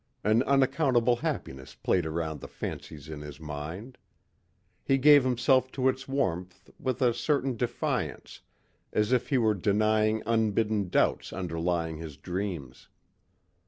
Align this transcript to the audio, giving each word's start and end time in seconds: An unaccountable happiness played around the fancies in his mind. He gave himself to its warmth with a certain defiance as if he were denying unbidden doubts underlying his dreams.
An 0.23 0.41
unaccountable 0.41 1.17
happiness 1.17 1.75
played 1.75 2.07
around 2.07 2.39
the 2.41 2.47
fancies 2.47 3.07
in 3.07 3.21
his 3.21 3.39
mind. 3.39 3.99
He 4.83 4.97
gave 4.97 5.23
himself 5.23 5.71
to 5.73 5.87
its 5.89 6.07
warmth 6.07 6.71
with 6.79 7.03
a 7.03 7.13
certain 7.13 7.55
defiance 7.55 8.41
as 8.91 9.11
if 9.11 9.29
he 9.29 9.37
were 9.37 9.53
denying 9.53 10.23
unbidden 10.25 10.89
doubts 10.89 11.31
underlying 11.31 11.97
his 11.97 12.17
dreams. 12.17 12.87